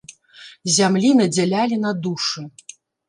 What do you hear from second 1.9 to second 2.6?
душы.